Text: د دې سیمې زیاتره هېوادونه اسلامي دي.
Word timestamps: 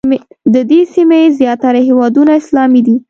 د 0.53 0.55
دې 0.69 0.81
سیمې 0.93 1.21
زیاتره 1.39 1.79
هېوادونه 1.87 2.31
اسلامي 2.41 2.81
دي. 2.87 2.95